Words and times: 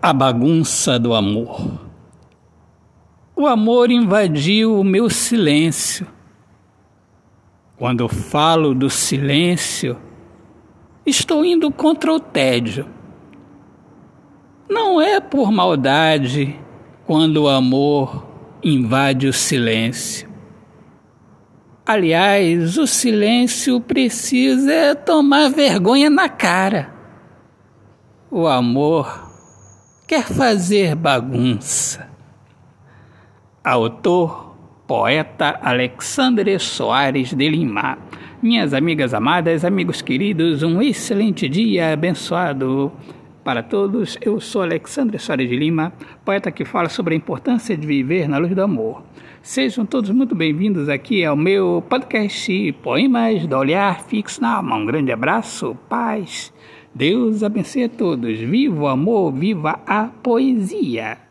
A 0.00 0.12
bagunça 0.12 0.98
do 0.98 1.14
amor. 1.14 1.80
O 3.34 3.46
amor 3.46 3.90
invadiu 3.90 4.78
o 4.78 4.84
meu 4.84 5.10
silêncio. 5.10 6.06
Quando 7.76 8.08
falo 8.08 8.74
do 8.74 8.88
silêncio, 8.88 9.98
estou 11.04 11.44
indo 11.44 11.70
contra 11.70 12.12
o 12.12 12.20
tédio. 12.20 12.86
Não 14.68 15.00
é 15.00 15.20
por 15.20 15.50
maldade 15.50 16.58
quando 17.06 17.44
o 17.44 17.48
amor 17.48 18.26
invade 18.62 19.26
o 19.26 19.32
silêncio. 19.32 20.28
Aliás, 21.84 22.76
o 22.78 22.86
silêncio 22.86 23.80
precisa 23.80 24.94
tomar 24.94 25.50
vergonha 25.50 26.10
na 26.10 26.28
cara. 26.28 26.92
O 28.30 28.46
amor 28.46 29.25
quer 30.06 30.24
fazer 30.24 30.94
bagunça. 30.94 32.08
Autor, 33.64 34.54
poeta 34.86 35.58
Alexandre 35.60 36.56
Soares 36.60 37.34
de 37.34 37.48
Lima. 37.48 37.98
Minhas 38.40 38.72
amigas 38.72 39.12
amadas, 39.12 39.64
amigos 39.64 40.00
queridos, 40.00 40.62
um 40.62 40.80
excelente 40.80 41.48
dia 41.48 41.92
abençoado 41.92 42.92
para 43.42 43.64
todos. 43.64 44.16
Eu 44.20 44.40
sou 44.40 44.62
Alexandre 44.62 45.18
Soares 45.18 45.48
de 45.48 45.56
Lima, 45.56 45.92
poeta 46.24 46.52
que 46.52 46.64
fala 46.64 46.88
sobre 46.88 47.14
a 47.14 47.16
importância 47.16 47.76
de 47.76 47.84
viver 47.84 48.28
na 48.28 48.38
luz 48.38 48.54
do 48.54 48.62
amor. 48.62 49.02
Sejam 49.42 49.84
todos 49.84 50.10
muito 50.10 50.36
bem-vindos 50.36 50.88
aqui 50.88 51.24
ao 51.24 51.36
meu 51.36 51.82
podcast 51.88 52.72
Poemas 52.80 53.44
do 53.44 53.56
Olhar 53.56 54.04
Fixo 54.04 54.40
na 54.40 54.56
Alma. 54.56 54.76
Um 54.76 54.86
grande 54.86 55.10
abraço, 55.10 55.76
paz 55.88 56.52
Deus 56.96 57.42
abençoe 57.42 57.84
a 57.84 57.88
todos. 57.90 58.38
Viva 58.38 58.84
o 58.84 58.86
amor, 58.86 59.30
viva 59.30 59.78
a 59.86 60.06
poesia. 60.06 61.25